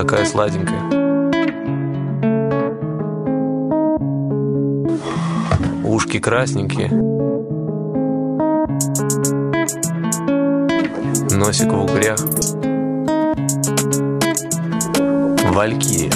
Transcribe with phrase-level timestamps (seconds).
[0.00, 0.80] Такая сладенькая.
[5.84, 6.88] Ушки красненькие.
[11.36, 12.18] Носик в угрях.
[15.52, 16.10] Валькирия.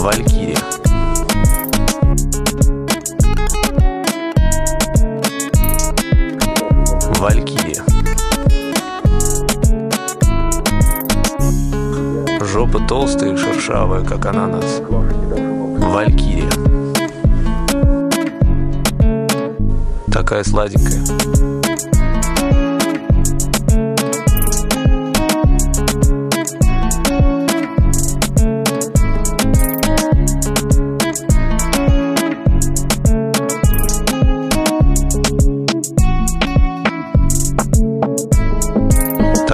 [0.00, 0.43] Валькирия.
[7.24, 7.82] Валькирия.
[12.44, 14.82] Жопа толстая и шершавая, как ананас.
[14.82, 16.50] Валькирия.
[20.12, 21.73] Такая сладенькая.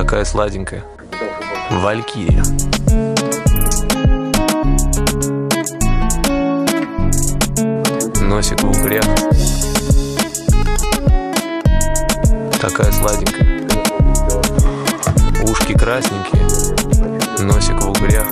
[0.01, 0.83] Такая сладенькая.
[1.71, 2.43] Валькирия.
[8.23, 9.05] Носик в угрях.
[12.59, 13.69] Такая сладенькая.
[15.45, 16.49] Ушки красненькие.
[17.45, 18.27] Носик в угрях.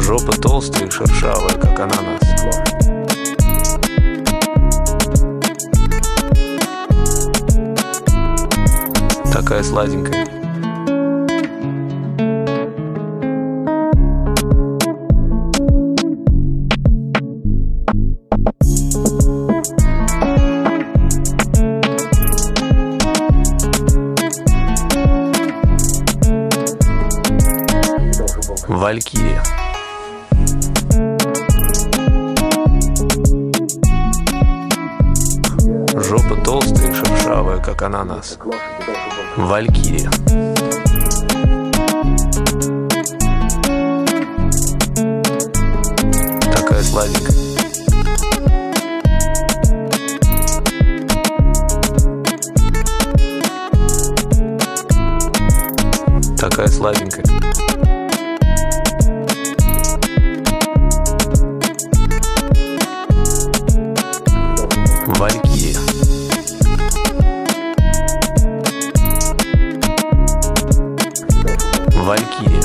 [0.00, 2.22] Жопа толстая и шершавая, как ананас.
[9.30, 10.49] Такая сладенькая.
[28.70, 29.42] Валькирия.
[35.92, 38.38] Жопа толстая и шершавая, как ананас.
[39.36, 40.08] Валькирия.
[46.52, 47.34] Такая сладенькая.
[56.38, 57.89] Такая сладенькая.
[72.10, 72.60] Валькирия.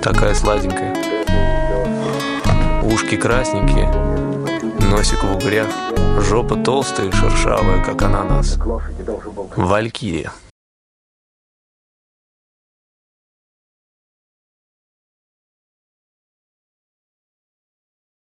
[0.00, 0.94] Такая сладенькая.
[2.84, 3.88] Ушки красненькие,
[4.88, 5.66] носик в угрях,
[6.20, 8.58] жопа толстая и шершавая, как ананас.
[9.56, 10.30] Валькирия.